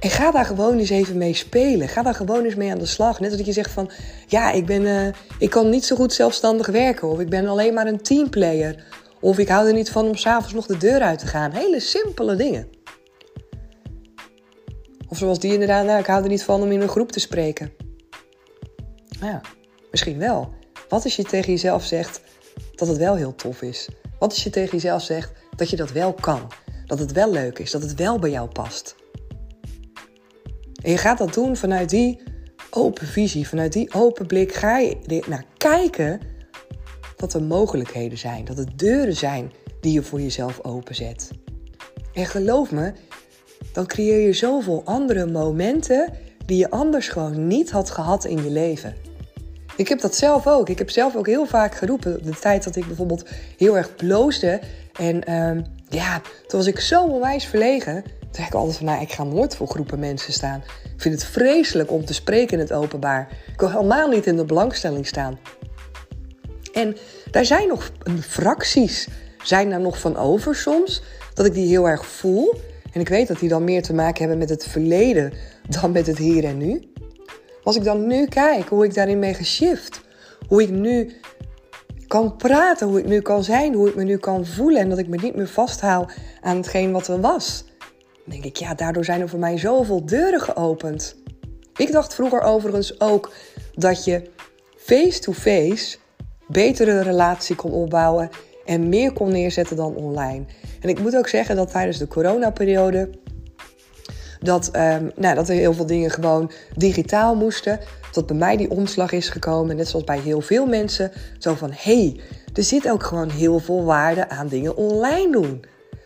En 0.00 0.10
ga 0.10 0.30
daar 0.30 0.44
gewoon 0.44 0.78
eens 0.78 0.90
even 0.90 1.16
mee 1.16 1.34
spelen. 1.34 1.88
Ga 1.88 2.02
daar 2.02 2.14
gewoon 2.14 2.44
eens 2.44 2.54
mee 2.54 2.70
aan 2.70 2.78
de 2.78 2.86
slag. 2.86 3.20
Net 3.20 3.28
als 3.28 3.38
dat 3.38 3.46
je 3.46 3.52
zegt 3.52 3.70
van, 3.70 3.90
ja, 4.26 4.52
ik, 4.52 4.66
ben, 4.66 4.82
uh, 4.82 5.06
ik 5.38 5.50
kan 5.50 5.68
niet 5.68 5.84
zo 5.84 5.96
goed 5.96 6.12
zelfstandig 6.12 6.66
werken. 6.66 7.08
Of 7.08 7.20
ik 7.20 7.28
ben 7.28 7.46
alleen 7.46 7.74
maar 7.74 7.86
een 7.86 8.02
teamplayer. 8.02 8.84
Of 9.20 9.38
ik 9.38 9.48
hou 9.48 9.66
er 9.66 9.74
niet 9.74 9.90
van 9.90 10.06
om 10.06 10.16
s'avonds 10.16 10.54
nog 10.54 10.66
de 10.66 10.76
deur 10.76 11.00
uit 11.00 11.18
te 11.18 11.26
gaan. 11.26 11.52
Hele 11.52 11.80
simpele 11.80 12.36
dingen. 12.36 12.68
Of 15.08 15.18
zoals 15.18 15.38
die 15.38 15.52
inderdaad, 15.52 15.84
nou, 15.84 15.98
ik 15.98 16.06
hou 16.06 16.22
er 16.22 16.28
niet 16.28 16.44
van 16.44 16.62
om 16.62 16.72
in 16.72 16.80
een 16.80 16.88
groep 16.88 17.12
te 17.12 17.20
spreken. 17.20 17.72
Ja, 19.20 19.40
misschien 19.90 20.18
wel. 20.18 20.56
Wat 20.88 21.04
als 21.04 21.16
je 21.16 21.24
tegen 21.24 21.52
jezelf 21.52 21.84
zegt 21.84 22.20
dat 22.74 22.88
het 22.88 22.96
wel 22.96 23.16
heel 23.16 23.34
tof 23.34 23.62
is? 23.62 23.88
Wat 24.18 24.30
als 24.30 24.44
je 24.44 24.50
tegen 24.50 24.72
jezelf 24.72 25.02
zegt 25.02 25.32
dat 25.56 25.70
je 25.70 25.76
dat 25.76 25.90
wel 25.90 26.12
kan? 26.12 26.50
Dat 26.86 26.98
het 26.98 27.12
wel 27.12 27.30
leuk 27.30 27.58
is, 27.58 27.70
dat 27.70 27.82
het 27.82 27.94
wel 27.94 28.18
bij 28.18 28.30
jou 28.30 28.48
past? 28.48 28.96
En 30.82 30.90
je 30.90 30.98
gaat 30.98 31.18
dat 31.18 31.34
doen 31.34 31.56
vanuit 31.56 31.90
die 31.90 32.22
open 32.70 33.06
visie, 33.06 33.48
vanuit 33.48 33.72
die 33.72 33.94
open 33.94 34.26
blik. 34.26 34.54
Ga 34.54 34.78
je 34.78 35.24
naar 35.28 35.44
kijken 35.56 36.20
dat 37.16 37.34
er 37.34 37.42
mogelijkheden 37.42 38.18
zijn, 38.18 38.44
dat 38.44 38.58
er 38.58 38.76
deuren 38.76 39.16
zijn 39.16 39.52
die 39.80 39.92
je 39.92 40.02
voor 40.02 40.20
jezelf 40.20 40.60
openzet. 40.60 41.30
En 42.12 42.26
geloof 42.26 42.70
me, 42.70 42.92
dan 43.72 43.86
creëer 43.86 44.26
je 44.26 44.32
zoveel 44.32 44.82
andere 44.84 45.26
momenten 45.26 46.12
die 46.46 46.58
je 46.58 46.70
anders 46.70 47.08
gewoon 47.08 47.46
niet 47.46 47.70
had 47.70 47.90
gehad 47.90 48.24
in 48.24 48.42
je 48.42 48.50
leven. 48.50 49.07
Ik 49.78 49.88
heb 49.88 50.00
dat 50.00 50.16
zelf 50.16 50.46
ook. 50.46 50.68
Ik 50.68 50.78
heb 50.78 50.90
zelf 50.90 51.16
ook 51.16 51.26
heel 51.26 51.46
vaak 51.46 51.74
geroepen. 51.74 52.24
De 52.24 52.38
tijd 52.38 52.64
dat 52.64 52.76
ik 52.76 52.86
bijvoorbeeld 52.86 53.28
heel 53.56 53.76
erg 53.76 53.96
bloosde. 53.96 54.60
En 54.92 55.30
uh, 55.30 55.64
ja, 55.88 56.20
toen 56.20 56.58
was 56.58 56.66
ik 56.66 56.80
zo 56.80 57.04
onwijs 57.04 57.44
verlegen. 57.44 58.02
Toen 58.02 58.28
zei 58.30 58.46
ik 58.46 58.54
altijd 58.54 58.76
van, 58.76 58.86
nou, 58.86 59.02
ik 59.02 59.12
ga 59.12 59.24
nooit 59.24 59.56
voor 59.56 59.68
groepen 59.68 59.98
mensen 59.98 60.32
staan. 60.32 60.62
Ik 60.94 61.02
vind 61.02 61.14
het 61.14 61.24
vreselijk 61.24 61.90
om 61.90 62.04
te 62.04 62.14
spreken 62.14 62.52
in 62.52 62.58
het 62.58 62.72
openbaar. 62.72 63.28
Ik 63.52 63.60
wil 63.60 63.70
helemaal 63.70 64.08
niet 64.08 64.26
in 64.26 64.36
de 64.36 64.44
belangstelling 64.44 65.06
staan. 65.06 65.38
En 66.72 66.96
daar 67.30 67.44
zijn 67.44 67.68
nog 67.68 67.90
fracties, 68.20 69.08
zijn 69.42 69.70
daar 69.70 69.80
nog 69.80 69.98
van 70.00 70.16
over 70.16 70.54
soms, 70.54 71.02
dat 71.34 71.46
ik 71.46 71.54
die 71.54 71.68
heel 71.68 71.88
erg 71.88 72.06
voel. 72.06 72.54
En 72.92 73.00
ik 73.00 73.08
weet 73.08 73.28
dat 73.28 73.38
die 73.38 73.48
dan 73.48 73.64
meer 73.64 73.82
te 73.82 73.94
maken 73.94 74.18
hebben 74.18 74.38
met 74.38 74.48
het 74.48 74.66
verleden 74.66 75.32
dan 75.68 75.92
met 75.92 76.06
het 76.06 76.18
hier 76.18 76.44
en 76.44 76.56
nu. 76.56 76.92
Als 77.68 77.76
ik 77.76 77.84
dan 77.84 78.06
nu 78.06 78.26
kijk 78.26 78.68
hoe 78.68 78.84
ik 78.84 78.94
daarin 78.94 79.20
ben 79.20 79.34
geshift, 79.34 80.00
hoe 80.46 80.62
ik 80.62 80.70
nu 80.70 81.16
kan 82.06 82.36
praten, 82.36 82.86
hoe 82.86 82.98
ik 82.98 83.06
nu 83.06 83.20
kan 83.20 83.44
zijn, 83.44 83.74
hoe 83.74 83.88
ik 83.88 83.94
me 83.94 84.04
nu 84.04 84.16
kan 84.16 84.46
voelen 84.46 84.80
en 84.80 84.88
dat 84.88 84.98
ik 84.98 85.08
me 85.08 85.16
niet 85.16 85.36
meer 85.36 85.48
vasthoud 85.48 86.12
aan 86.40 86.56
hetgeen 86.56 86.92
wat 86.92 87.08
er 87.08 87.20
was. 87.20 87.64
Dan 87.78 88.24
denk 88.26 88.44
ik, 88.44 88.56
ja, 88.56 88.74
daardoor 88.74 89.04
zijn 89.04 89.20
er 89.20 89.28
voor 89.28 89.38
mij 89.38 89.58
zoveel 89.58 90.06
deuren 90.06 90.40
geopend. 90.40 91.16
Ik 91.76 91.92
dacht 91.92 92.14
vroeger 92.14 92.40
overigens 92.40 93.00
ook 93.00 93.32
dat 93.74 94.04
je 94.04 94.30
face-to-face 94.76 95.98
betere 96.46 97.02
relatie 97.02 97.56
kon 97.56 97.72
opbouwen 97.72 98.30
en 98.64 98.88
meer 98.88 99.12
kon 99.12 99.32
neerzetten 99.32 99.76
dan 99.76 99.96
online. 99.96 100.44
En 100.80 100.88
ik 100.88 101.00
moet 101.00 101.16
ook 101.16 101.28
zeggen 101.28 101.56
dat 101.56 101.70
tijdens 101.70 101.98
de 101.98 102.08
coronaperiode 102.08 103.10
dat, 104.40 104.70
um, 104.76 105.10
nou, 105.16 105.34
dat 105.34 105.48
er 105.48 105.54
heel 105.54 105.74
veel 105.74 105.86
dingen 105.86 106.10
gewoon 106.10 106.50
digitaal 106.76 107.34
moesten. 107.34 107.80
Dat 108.12 108.26
bij 108.26 108.36
mij 108.36 108.56
die 108.56 108.70
omslag 108.70 109.12
is 109.12 109.28
gekomen, 109.28 109.76
net 109.76 109.88
zoals 109.88 110.04
bij 110.04 110.18
heel 110.18 110.40
veel 110.40 110.66
mensen. 110.66 111.12
Zo 111.38 111.54
van, 111.54 111.70
hé, 111.70 111.94
hey, 111.94 112.20
er 112.54 112.62
zit 112.62 112.90
ook 112.90 113.02
gewoon 113.02 113.30
heel 113.30 113.58
veel 113.58 113.84
waarde 113.84 114.28
aan 114.28 114.48
dingen 114.48 114.76
online 114.76 115.32
doen. 115.32 115.64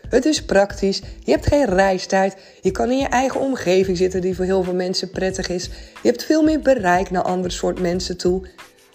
Het 0.09 0.25
is 0.25 0.45
praktisch, 0.45 1.01
je 1.19 1.31
hebt 1.31 1.45
geen 1.45 1.65
reistijd, 1.65 2.35
je 2.61 2.71
kan 2.71 2.91
in 2.91 2.97
je 2.97 3.07
eigen 3.07 3.39
omgeving 3.39 3.97
zitten 3.97 4.21
die 4.21 4.35
voor 4.35 4.45
heel 4.45 4.63
veel 4.63 4.73
mensen 4.73 5.09
prettig 5.09 5.49
is. 5.49 5.65
Je 6.01 6.09
hebt 6.09 6.23
veel 6.23 6.43
meer 6.43 6.59
bereik 6.59 7.11
naar 7.11 7.23
andere 7.23 7.53
soort 7.53 7.79
mensen 7.79 8.17
toe. 8.17 8.47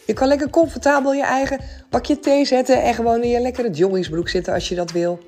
Je 0.04 0.12
kan 0.12 0.28
lekker 0.28 0.50
comfortabel 0.50 1.12
je 1.12 1.23
eigen 1.23 1.61
bakje 1.90 2.18
thee 2.18 2.45
zetten 2.45 2.83
en 2.83 2.95
gewoon 2.95 3.23
in 3.23 3.28
je 3.28 3.40
lekkere 3.40 3.71
joggingsbroek 3.71 4.28
zitten 4.28 4.54
als 4.54 4.68
je 4.68 4.75
dat 4.75 4.92
wil. 4.92 5.18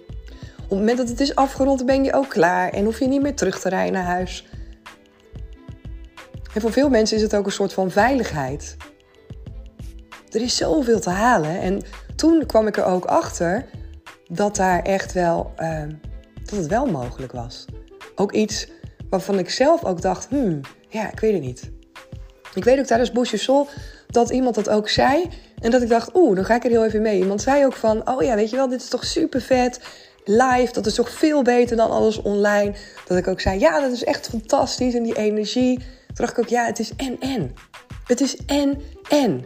Op 0.71 0.77
het 0.77 0.87
moment 0.87 0.99
dat 0.99 1.09
het 1.09 1.21
is 1.21 1.35
afgerond, 1.35 1.87
ben 1.87 2.05
je 2.05 2.13
ook 2.13 2.29
klaar 2.29 2.73
en 2.73 2.85
hoef 2.85 2.99
je 2.99 3.09
niet 3.09 3.23
meer 3.23 3.35
terug 3.35 3.61
te 3.61 3.69
rijden 3.69 3.93
naar 3.93 4.05
huis. 4.05 4.47
En 6.55 6.61
voor 6.61 6.73
veel 6.73 6.89
mensen 6.89 7.17
is 7.17 7.23
het 7.23 7.35
ook 7.35 7.47
een 7.47 7.53
soort 7.53 7.73
van 7.73 7.91
veiligheid. 7.91 8.77
Er 10.31 10.41
is 10.41 10.57
zoveel 10.57 11.01
te 11.01 11.11
halen. 11.11 11.61
En 11.61 11.83
toen 12.17 12.47
kwam 12.47 12.67
ik 12.67 12.77
er 12.77 12.85
ook 12.85 13.05
achter 13.05 13.67
dat 14.29 14.57
daar 14.57 14.83
echt 14.83 15.13
wel, 15.13 15.53
uh, 15.59 15.83
dat 16.45 16.59
het 16.59 16.67
wel 16.67 16.87
mogelijk 16.87 17.33
was. 17.33 17.65
Ook 18.15 18.33
iets 18.33 18.69
waarvan 19.09 19.39
ik 19.39 19.51
zelf 19.51 19.85
ook 19.85 20.03
dacht, 20.03 20.29
hmm, 20.29 20.61
ja, 20.89 21.13
ik 21.13 21.21
weet 21.21 21.33
het 21.33 21.43
niet. 21.43 21.71
Ik 22.55 22.65
weet 22.65 22.79
ook 22.79 22.87
tijdens 22.87 23.13
Bouche 23.13 23.37
Sol 23.37 23.69
dat 24.07 24.31
iemand 24.31 24.55
dat 24.55 24.69
ook 24.69 24.89
zei. 24.89 25.29
En 25.59 25.71
dat 25.71 25.83
ik 25.83 25.89
dacht, 25.89 26.15
oeh, 26.15 26.37
dan 26.37 26.45
ga 26.45 26.55
ik 26.55 26.65
er 26.65 26.71
heel 26.71 26.85
even 26.85 27.03
mee. 27.03 27.19
Iemand 27.19 27.43
zei 27.43 27.65
ook 27.65 27.77
van, 27.77 28.09
oh 28.09 28.23
ja, 28.23 28.35
weet 28.35 28.51
je 28.51 28.57
wel, 28.57 28.69
dit 28.69 28.81
is 28.83 28.89
toch 28.89 29.05
super 29.05 29.41
vet. 29.41 29.81
Live, 30.25 30.73
dat 30.73 30.87
is 30.87 30.95
toch 30.95 31.11
veel 31.11 31.43
beter 31.43 31.77
dan 31.77 31.91
alles 31.91 32.23
online. 32.23 32.73
Dat 33.07 33.19
ik 33.19 33.29
ook 33.29 33.41
zei, 33.41 33.59
ja, 33.59 33.81
dat 33.81 33.93
is 33.93 34.05
echt 34.05 34.29
fantastisch. 34.29 34.95
En 34.95 35.03
die 35.03 35.17
energie. 35.17 35.79
Toen 35.79 36.27
dacht 36.27 36.33
ik 36.33 36.39
ook, 36.39 36.49
ja, 36.49 36.65
het 36.65 36.79
is 36.79 36.93
en-en. 36.97 37.55
Het 38.07 38.21
is 38.21 38.37
en-en. 38.47 39.45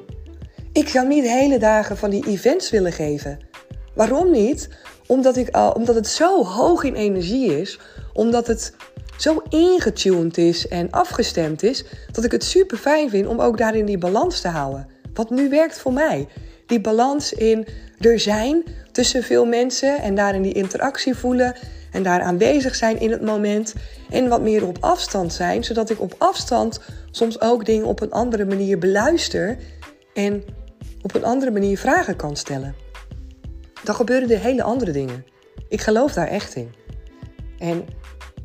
Ik 0.72 0.88
zou 0.88 1.06
niet 1.06 1.24
hele 1.24 1.58
dagen 1.58 1.96
van 1.96 2.10
die 2.10 2.26
events 2.26 2.70
willen 2.70 2.92
geven. 2.92 3.38
Waarom 3.94 4.30
niet? 4.30 4.68
Omdat, 5.06 5.36
ik, 5.36 5.56
uh, 5.56 5.70
omdat 5.74 5.94
het 5.94 6.08
zo 6.08 6.44
hoog 6.44 6.82
in 6.84 6.94
energie 6.94 7.60
is. 7.60 7.78
Omdat 8.12 8.46
het 8.46 8.72
zo 9.16 9.42
ingetuned 9.48 10.38
is 10.38 10.68
en 10.68 10.90
afgestemd 10.90 11.62
is, 11.62 11.84
dat 12.12 12.24
ik 12.24 12.32
het 12.32 12.44
super 12.44 12.78
fijn 12.78 13.10
vind 13.10 13.26
om 13.26 13.40
ook 13.40 13.58
daarin 13.58 13.84
die 13.84 13.98
balans 13.98 14.40
te 14.40 14.48
houden. 14.48 14.88
Wat 15.14 15.30
nu 15.30 15.48
werkt 15.48 15.78
voor 15.78 15.92
mij. 15.92 16.28
Die 16.66 16.80
balans 16.80 17.33
in 17.33 17.66
er 18.00 18.18
zijn 18.21 18.62
tussen 18.92 19.23
veel 19.23 19.47
mensen 19.47 19.99
en 19.99 20.14
daarin 20.14 20.42
die 20.42 20.52
interactie 20.52 21.14
voelen 21.14 21.56
en 21.92 22.02
daar 22.02 22.21
aanwezig 22.21 22.75
zijn 22.75 23.00
in 23.00 23.11
het 23.11 23.23
moment. 23.23 23.75
En 24.11 24.28
wat 24.28 24.42
meer 24.42 24.66
op 24.66 24.76
afstand 24.80 25.33
zijn, 25.33 25.64
zodat 25.64 25.90
ik 25.90 26.00
op 26.00 26.14
afstand 26.18 26.80
soms 27.11 27.40
ook 27.40 27.64
dingen 27.64 27.87
op 27.87 28.00
een 28.00 28.12
andere 28.12 28.44
manier 28.44 28.78
beluister 28.78 29.56
en 30.14 30.44
op 31.02 31.14
een 31.14 31.25
andere 31.25 31.50
manier 31.50 31.78
vragen 31.78 32.16
kan 32.16 32.37
stellen. 32.37 32.75
Dan 33.85 33.94
gebeuren 33.94 34.30
er 34.30 34.38
hele 34.38 34.62
andere 34.62 34.90
dingen. 34.90 35.25
Ik 35.68 35.80
geloof 35.80 36.12
daar 36.12 36.28
echt 36.28 36.54
in. 36.54 36.73
En 37.59 37.76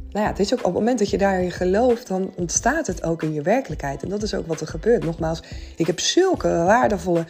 nou 0.10 0.26
ja, 0.26 0.28
het 0.28 0.40
is 0.40 0.54
ook 0.54 0.60
op 0.60 0.66
het 0.66 0.74
moment 0.74 1.00
dat 1.00 1.10
je 1.10 1.18
daarin 1.18 1.52
gelooft, 1.52 2.08
dan 2.08 2.34
ontstaat 2.36 2.88
het 2.88 3.04
ook 3.04 3.24
in 3.24 3.34
je 3.34 3.42
werkelijkheid. 3.42 4.04
En 4.04 4.10
dat 4.10 4.24
is 4.24 4.34
ook 4.34 4.48
wat 4.48 4.62
er 4.62 4.68
gebeurt. 4.68 5.04
Nogmaals, 5.04 5.44
ik 5.76 5.88
heb 5.88 6.00
zulke 6.00 6.48
waardevolle 6.48 7.26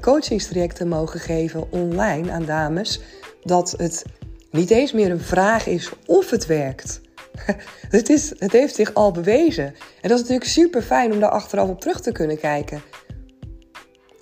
coachingstrajecten 0.00 0.88
mogen 0.88 1.20
geven 1.20 1.72
online 1.72 2.30
aan 2.30 2.44
dames, 2.44 3.00
dat 3.42 3.74
het 3.76 4.04
niet 4.50 4.70
eens 4.70 4.92
meer 4.92 5.10
een 5.10 5.20
vraag 5.20 5.66
is 5.66 5.92
of 6.06 6.30
het 6.30 6.46
werkt. 6.46 7.00
het, 7.88 8.08
is, 8.08 8.32
het 8.38 8.52
heeft 8.52 8.74
zich 8.74 8.94
al 8.94 9.12
bewezen. 9.12 9.64
En 10.00 10.08
dat 10.08 10.10
is 10.10 10.20
natuurlijk 10.20 10.50
super 10.50 10.82
fijn 10.82 11.12
om 11.12 11.20
daar 11.20 11.30
achteraf 11.30 11.68
op 11.68 11.80
terug 11.80 12.00
te 12.00 12.12
kunnen 12.12 12.38
kijken. 12.38 12.82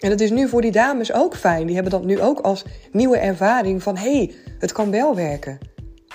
En 0.00 0.11
dat 0.11 0.21
is 0.21 0.30
nu 0.30 0.49
voor 0.49 0.61
die 0.61 0.73
dames 0.73 1.12
ook 1.12 1.37
fijn. 1.37 1.66
Die 1.66 1.75
hebben 1.75 1.92
dat 1.92 2.04
nu 2.04 2.21
ook 2.21 2.40
als 2.40 2.64
nieuwe 2.92 3.19
ervaring 3.19 3.83
van 3.83 3.97
hé, 3.97 4.16
hey, 4.16 4.35
het 4.59 4.73
kan 4.73 4.90
wel 4.90 5.14
werken. 5.14 5.59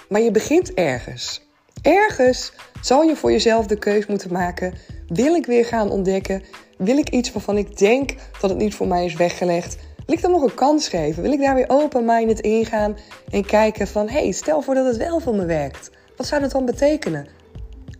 Maar 0.09 0.21
je 0.21 0.31
begint 0.31 0.73
ergens. 0.73 1.47
Ergens 1.81 2.53
zal 2.81 3.01
je 3.01 3.15
voor 3.15 3.31
jezelf 3.31 3.65
de 3.65 3.77
keus 3.77 4.05
moeten 4.05 4.31
maken. 4.31 4.73
Wil 5.07 5.35
ik 5.35 5.45
weer 5.45 5.65
gaan 5.65 5.89
ontdekken? 5.89 6.43
Wil 6.77 6.97
ik 6.97 7.09
iets 7.09 7.31
waarvan 7.31 7.57
ik 7.57 7.77
denk 7.77 8.15
dat 8.41 8.49
het 8.49 8.59
niet 8.59 8.75
voor 8.75 8.87
mij 8.87 9.05
is 9.05 9.13
weggelegd? 9.13 9.77
Wil 10.05 10.15
ik 10.15 10.21
dan 10.21 10.31
nog 10.31 10.41
een 10.41 10.53
kans 10.53 10.87
geven? 10.87 11.21
Wil 11.23 11.31
ik 11.31 11.39
daar 11.39 11.55
weer 11.55 11.65
open-minded 11.69 12.39
ingaan 12.39 12.97
en 13.31 13.45
kijken 13.45 13.87
van... 13.87 14.09
hé, 14.09 14.19
hey, 14.19 14.31
stel 14.31 14.61
voor 14.61 14.75
dat 14.75 14.85
het 14.85 14.97
wel 14.97 15.19
voor 15.19 15.35
me 15.35 15.45
werkt. 15.45 15.91
Wat 16.17 16.27
zou 16.27 16.41
dat 16.41 16.51
dan 16.51 16.65
betekenen? 16.65 17.27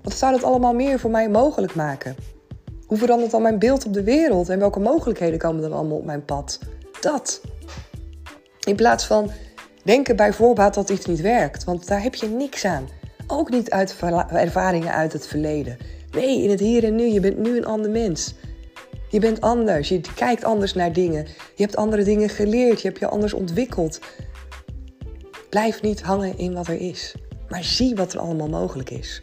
Wat 0.02 0.14
zou 0.14 0.32
dat 0.32 0.44
allemaal 0.44 0.74
meer 0.74 1.00
voor 1.00 1.10
mij 1.10 1.30
mogelijk 1.30 1.76
maken? 1.76 2.16
Hoe 2.86 2.98
verandert 2.98 3.32
dan 3.32 3.42
mijn 3.42 3.60
beeld 3.60 3.86
op 3.86 3.94
de 3.94 4.04
wereld? 4.04 4.50
En 4.50 4.60
welke 4.60 4.80
mogelijkheden 4.80 5.40
komen 5.40 5.62
dan 5.62 5.74
allemaal 5.74 5.98
op 5.98 6.06
mijn 6.06 6.26
pad? 6.26 6.60
Dat. 7.02 7.42
In 8.68 8.76
plaats 8.76 9.06
van 9.06 9.32
denken 9.84 10.16
bij 10.16 10.34
voorbaat 10.34 10.74
dat 10.74 10.90
iets 10.90 11.06
niet 11.06 11.22
werkt. 11.22 11.64
Want 11.64 11.88
daar 11.88 12.04
heb 12.04 12.16
je 12.16 12.28
niks 12.28 12.66
aan. 12.66 12.90
Ook 13.28 13.50
niet 13.50 13.70
uit 13.70 13.96
ervaringen 14.30 14.94
uit 14.94 15.14
het 15.14 15.28
verleden. 15.28 15.78
Nee, 16.12 16.44
in 16.44 16.50
het 16.50 16.60
hier 16.60 16.84
en 16.84 16.96
nu. 16.96 17.04
Je 17.04 17.20
bent 17.20 17.38
nu 17.38 17.58
een 17.58 17.66
ander 17.66 17.92
mens. 17.92 18.36
Je 19.16 19.22
bent 19.22 19.42
anders. 19.42 19.90
Je 19.90 20.02
kijkt 20.16 20.44
anders 20.44 20.74
naar 20.74 20.94
dingen. 20.94 21.26
Je 21.56 21.64
hebt 21.64 21.76
andere 21.76 22.04
dingen 22.04 22.30
geleerd. 22.30 22.82
Je 22.82 22.88
hebt 22.88 23.00
je 23.00 23.08
anders 23.08 23.34
ontwikkeld. 23.34 24.00
Blijf 25.50 25.82
niet 25.82 26.02
hangen 26.02 26.38
in 26.38 26.54
wat 26.54 26.68
er 26.68 26.80
is. 26.80 27.16
Maar 27.50 27.64
zie 27.64 27.96
wat 27.96 28.14
er 28.14 28.20
allemaal 28.20 28.48
mogelijk 28.48 28.90
is. 28.90 29.22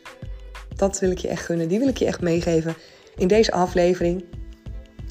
Dat 0.77 0.99
wil 0.99 1.11
ik 1.11 1.19
je 1.19 1.29
echt 1.29 1.45
gunnen. 1.45 1.69
Die 1.69 1.79
wil 1.79 1.89
ik 1.89 1.97
je 1.97 2.07
echt 2.07 2.21
meegeven 2.21 2.75
in 3.17 3.29
deze 3.29 3.53
aflevering. 3.53 4.25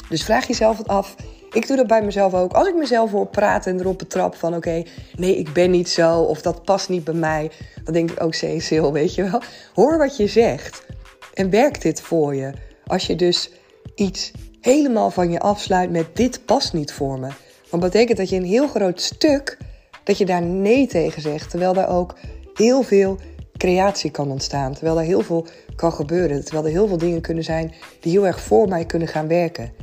Dus 0.09 0.23
vraag 0.23 0.47
jezelf 0.47 0.77
het 0.77 0.87
af. 0.87 1.15
Ik 1.51 1.67
doe 1.67 1.77
dat 1.77 1.87
bij 1.87 2.01
mezelf 2.01 2.33
ook. 2.33 2.53
Als 2.53 2.67
ik 2.67 2.75
mezelf 2.75 3.11
hoor 3.11 3.27
praten 3.27 3.73
en 3.73 3.79
erop 3.79 3.97
betrap 3.97 4.35
van 4.35 4.55
oké, 4.55 4.83
nee, 5.15 5.37
ik 5.37 5.53
ben 5.53 5.71
niet 5.71 5.89
zo 5.89 6.19
of 6.21 6.41
dat 6.41 6.63
past 6.63 6.89
niet 6.89 7.03
bij 7.03 7.13
mij, 7.13 7.51
dan 7.83 7.93
denk 7.93 8.11
ik 8.11 8.23
ook 8.23 8.33
Cecil, 8.33 8.93
weet 8.93 9.15
je 9.15 9.29
wel. 9.29 9.41
Hoor 9.73 9.97
wat 9.97 10.17
je 10.17 10.27
zegt 10.27 10.85
en 11.33 11.49
werkt 11.49 11.81
dit 11.81 12.01
voor 12.01 12.35
je. 12.35 12.51
Als 12.85 13.07
je 13.07 13.15
dus 13.15 13.51
iets 13.95 14.31
helemaal 14.59 15.11
van 15.11 15.31
je 15.31 15.39
afsluit 15.39 15.91
met 15.91 16.15
dit 16.15 16.45
past 16.45 16.73
niet 16.73 16.93
voor 16.93 17.19
me, 17.19 17.27
dan 17.69 17.79
betekent 17.79 18.17
dat 18.17 18.29
je 18.29 18.35
een 18.35 18.45
heel 18.45 18.67
groot 18.67 19.01
stuk 19.01 19.57
dat 20.03 20.17
je 20.17 20.25
daar 20.25 20.41
nee 20.41 20.87
tegen 20.87 21.21
zegt, 21.21 21.49
terwijl 21.49 21.73
daar 21.73 21.89
ook 21.89 22.15
heel 22.53 22.81
veel 22.81 23.17
creatie 23.57 24.11
kan 24.11 24.31
ontstaan, 24.31 24.73
terwijl 24.73 24.99
er 24.99 25.05
heel 25.05 25.21
veel 25.21 25.45
kan 25.75 25.93
gebeuren, 25.93 26.43
terwijl 26.43 26.65
er 26.65 26.71
heel 26.71 26.87
veel 26.87 26.97
dingen 26.97 27.21
kunnen 27.21 27.43
zijn 27.43 27.73
die 27.99 28.11
heel 28.11 28.25
erg 28.25 28.41
voor 28.41 28.67
mij 28.67 28.85
kunnen 28.85 29.07
gaan 29.07 29.27
werken. 29.27 29.73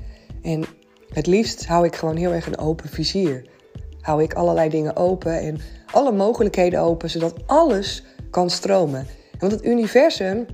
En 0.43 0.65
het 1.13 1.27
liefst 1.27 1.67
hou 1.67 1.87
ik 1.87 1.97
gewoon 1.97 2.17
heel 2.17 2.33
erg 2.33 2.47
een 2.47 2.59
open 2.59 2.89
vizier. 2.89 3.47
Hou 4.01 4.23
ik 4.23 4.35
allerlei 4.35 4.69
dingen 4.69 4.97
open 4.97 5.41
en 5.41 5.61
alle 5.93 6.13
mogelijkheden 6.13 6.81
open, 6.81 7.11
zodat 7.11 7.35
alles 7.47 8.05
kan 8.31 8.51
stromen. 8.51 9.07
Want 9.39 9.53
het 9.53 9.65
universum 9.65 10.47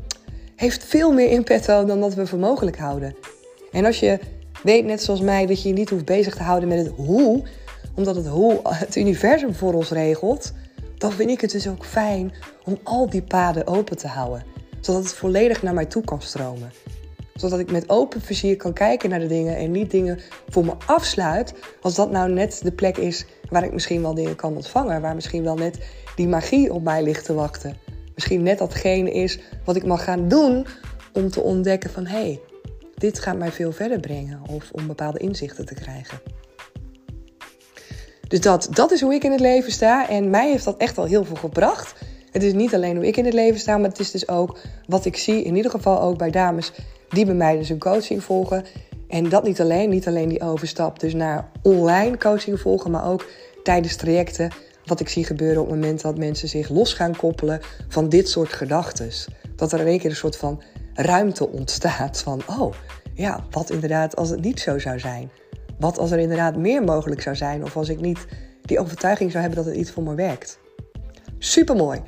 heeft 0.57 0.85
veel 0.85 1.13
meer 1.13 1.31
impact 1.31 1.67
dan 1.67 2.01
dat 2.01 2.15
we 2.15 2.27
voor 2.27 2.39
mogelijk 2.39 2.79
houden. 2.79 3.17
En 3.75 3.85
als 3.85 4.01
je 4.01 4.19
weet, 4.63 4.85
net 4.85 5.03
zoals 5.03 5.21
mij, 5.21 5.47
dat 5.47 5.63
je 5.63 5.69
je 5.69 5.75
niet 5.75 5.91
hoeft 5.91 6.05
bezig 6.05 6.37
te 6.37 6.43
houden 6.43 6.69
met 6.69 6.79
het 6.79 6.95
hoe, 6.97 7.43
omdat 7.95 8.17
het 8.17 8.27
hoe 8.27 8.61
het 8.63 8.97
universum 8.97 9.55
voor 9.55 9.75
ons 9.75 9.91
regelt, 9.91 10.53
dan 10.99 11.13
vind 11.13 11.31
ik 11.31 11.41
het 11.41 11.51
dus 11.51 11.69
ook 11.69 11.85
fijn 11.85 12.33
om 12.65 12.79
al 12.83 13.11
die 13.11 13.23
paden 13.23 13.67
open 13.67 13.97
te 13.97 14.09
houden. 14.09 14.45
Zodat 14.81 15.03
het 15.03 15.15
volledig 15.15 15.63
naar 15.63 15.75
mij 15.75 15.87
toe 15.87 16.05
kan 16.05 16.23
stromen 16.23 16.71
zodat 17.35 17.59
ik 17.59 17.71
met 17.71 17.89
open 17.89 18.21
vizier 18.21 18.57
kan 18.57 18.73
kijken 18.73 19.11
naar 19.11 19.19
de 19.19 19.27
dingen 19.27 19.57
en 19.57 19.71
niet 19.71 19.91
dingen 19.91 20.19
voor 20.49 20.65
me 20.65 20.73
afsluit. 20.87 21.55
Als 21.81 21.95
dat 21.95 22.11
nou 22.11 22.33
net 22.33 22.61
de 22.63 22.73
plek 22.73 22.97
is 22.97 23.27
waar 23.51 23.65
ik 23.65 23.73
misschien 23.73 24.03
wel 24.03 24.15
dingen 24.15 24.37
kan 24.37 24.55
ontvangen. 24.55 25.01
Waar 25.01 25.15
misschien 25.15 25.43
wel 25.43 25.55
net 25.55 25.79
die 26.17 26.29
magie 26.29 26.73
op 26.73 26.83
mij 26.83 27.03
ligt 27.03 27.25
te 27.25 27.35
wachten. 27.35 27.77
misschien 28.15 28.43
net 28.43 28.59
datgene 28.59 29.13
is 29.13 29.39
wat 29.65 29.77
ik 29.77 29.85
mag 29.85 30.05
gaan 30.05 30.29
doen 30.29 30.67
om 31.13 31.31
te 31.31 31.41
ontdekken 31.41 31.91
van 31.91 32.07
hé, 32.07 32.19
hey, 32.19 32.41
dit 32.95 33.19
gaat 33.19 33.39
mij 33.39 33.53
veel 33.53 33.73
verder 33.73 34.01
brengen 34.01 34.41
of 34.51 34.71
om 34.73 34.87
bepaalde 34.87 35.19
inzichten 35.19 35.67
te 35.67 35.75
krijgen. 35.75 36.21
Dus 38.29 38.41
dat, 38.41 38.69
dat 38.71 38.93
is 38.93 39.01
hoe 39.01 39.15
ik 39.15 39.25
in 39.25 39.31
het 39.31 39.41
leven 39.41 39.73
sta 39.73 40.09
en 40.09 40.31
mij 40.31 40.51
heeft 40.51 40.65
dat 40.65 40.77
echt 40.77 40.99
al 40.99 41.05
heel 41.05 41.25
veel 41.25 41.37
gebracht. 41.37 41.95
Het 42.31 42.43
is 42.43 42.53
niet 42.53 42.75
alleen 42.75 42.97
hoe 42.97 43.07
ik 43.07 43.17
in 43.17 43.25
het 43.25 43.35
leven 43.35 43.61
sta, 43.61 43.77
maar 43.77 43.89
het 43.89 43.99
is 43.99 44.11
dus 44.11 44.29
ook 44.29 44.59
wat 44.87 45.05
ik 45.05 45.17
zie, 45.17 45.43
in 45.43 45.57
ieder 45.57 45.71
geval 45.71 46.01
ook 46.01 46.19
bij 46.19 46.31
dames 46.31 46.73
die 47.09 47.25
bij 47.25 47.35
mij 47.35 47.57
dus 47.57 47.69
een 47.69 47.79
coaching 47.79 48.23
volgen. 48.23 48.65
En 49.09 49.29
dat 49.29 49.45
niet 49.45 49.61
alleen, 49.61 49.91
niet 49.91 50.07
alleen 50.07 50.29
die 50.29 50.43
overstap 50.43 51.01
dus 51.01 51.15
naar 51.15 51.51
online 51.63 52.19
coaching 52.19 52.61
volgen, 52.61 52.91
maar 52.91 53.11
ook 53.11 53.27
tijdens 53.63 53.97
trajecten. 53.97 54.51
Wat 54.85 55.01
ik 55.01 55.09
zie 55.09 55.25
gebeuren 55.25 55.63
op 55.63 55.71
het 55.71 55.81
moment 55.81 56.01
dat 56.01 56.19
mensen 56.19 56.49
zich 56.49 56.69
los 56.69 56.93
gaan 56.93 57.17
koppelen 57.17 57.61
van 57.89 58.09
dit 58.09 58.29
soort 58.29 58.53
gedachten. 58.53 59.11
Dat 59.57 59.73
er 59.73 59.81
in 59.81 59.87
één 59.87 59.99
keer 59.99 60.11
een 60.11 60.17
soort 60.17 60.37
van 60.37 60.63
ruimte 60.95 61.49
ontstaat 61.49 62.23
van, 62.23 62.43
oh 62.47 62.75
ja, 63.15 63.45
wat 63.51 63.71
inderdaad 63.71 64.17
als 64.17 64.31
het 64.31 64.41
niet 64.41 64.61
zo 64.61 64.79
zou 64.79 64.99
zijn. 64.99 65.31
Wat 65.79 65.99
als 65.99 66.11
er 66.11 66.19
inderdaad 66.19 66.57
meer 66.57 66.83
mogelijk 66.83 67.23
zou 67.23 67.37
zijn 67.37 67.65
of 67.65 67.77
als 67.77 67.89
ik 67.89 68.01
niet 68.01 68.27
die 68.63 68.79
overtuiging 68.79 69.31
zou 69.31 69.45
hebben 69.45 69.65
dat 69.65 69.73
het 69.73 69.81
iets 69.81 69.91
voor 69.91 70.03
me 70.03 70.15
werkt. 70.15 70.59
Supermooi. 71.39 72.01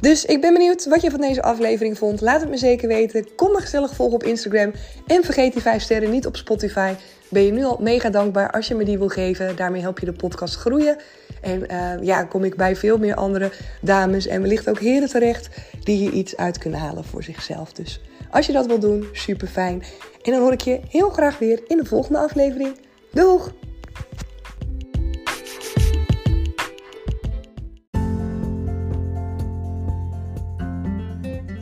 Dus 0.00 0.24
ik 0.24 0.40
ben 0.40 0.52
benieuwd 0.52 0.86
wat 0.86 1.02
je 1.02 1.10
van 1.10 1.20
deze 1.20 1.42
aflevering 1.42 1.98
vond. 1.98 2.20
Laat 2.20 2.40
het 2.40 2.50
me 2.50 2.56
zeker 2.56 2.88
weten. 2.88 3.34
Kom 3.34 3.52
me 3.52 3.60
gezellig 3.60 3.94
volgen 3.94 4.14
op 4.14 4.24
Instagram. 4.24 4.72
En 5.06 5.24
vergeet 5.24 5.52
die 5.52 5.62
5 5.62 5.82
sterren 5.82 6.10
niet 6.10 6.26
op 6.26 6.36
Spotify. 6.36 6.94
Ben 7.28 7.42
je 7.42 7.52
nu 7.52 7.64
al 7.64 7.78
mega 7.80 8.10
dankbaar 8.10 8.50
als 8.50 8.68
je 8.68 8.74
me 8.74 8.84
die 8.84 8.98
wil 8.98 9.08
geven. 9.08 9.56
Daarmee 9.56 9.80
help 9.80 9.98
je 9.98 10.06
de 10.06 10.12
podcast 10.12 10.56
groeien. 10.56 10.96
En 11.40 11.72
uh, 11.72 11.92
ja, 12.02 12.24
kom 12.24 12.44
ik 12.44 12.56
bij 12.56 12.76
veel 12.76 12.98
meer 12.98 13.14
andere 13.14 13.50
dames 13.80 14.26
en 14.26 14.40
wellicht 14.40 14.68
ook 14.68 14.80
heren 14.80 15.08
terecht 15.08 15.48
die 15.84 15.96
hier 15.96 16.12
iets 16.12 16.36
uit 16.36 16.58
kunnen 16.58 16.80
halen 16.80 17.04
voor 17.04 17.22
zichzelf. 17.22 17.72
Dus 17.72 18.00
als 18.32 18.46
je 18.46 18.52
dat 18.52 18.66
wil 18.66 18.78
doen, 18.78 19.08
super 19.12 19.48
fijn. 19.48 19.82
En 20.22 20.32
dan 20.32 20.40
hoor 20.40 20.52
ik 20.52 20.60
je 20.60 20.80
heel 20.88 21.10
graag 21.10 21.38
weer 21.38 21.60
in 21.66 21.76
de 21.76 21.84
volgende 21.84 22.18
aflevering. 22.18 22.76
Doeg! 23.12 23.52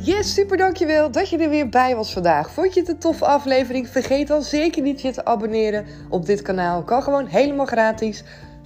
Yes, 0.03 0.35
super 0.35 0.57
dankjewel 0.57 1.11
dat 1.11 1.29
je 1.29 1.39
er 1.39 1.49
weer 1.49 1.69
bij 1.69 1.97
was 1.97 2.13
vandaag. 2.13 2.51
Vond 2.51 2.75
je 2.75 2.81
het 2.81 2.89
een 2.89 2.99
toffe 2.99 3.25
aflevering? 3.25 3.89
Vergeet 3.89 4.29
dan 4.29 4.43
zeker 4.43 4.83
niet 4.83 5.01
je 5.01 5.13
te 5.13 5.25
abonneren 5.25 5.87
op 6.09 6.27
dit 6.27 6.43
kanaal. 6.43 6.83
Kan 6.83 7.03
gewoon 7.03 7.27
helemaal 7.27 7.67
gratis. 7.67 8.25